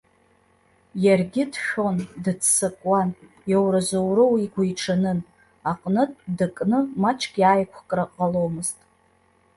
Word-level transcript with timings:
Иаргьы 1.05 1.43
дшәон, 1.51 1.97
дыццакуан, 2.23 3.09
иоуразоуроу 3.51 4.33
игәиҽанын 4.43 5.19
аҟнытә, 5.71 6.19
дыкны 6.37 6.79
маҷк 7.01 7.33
иааиқәкра 7.41 8.03
ҟаломызт. 8.13 8.77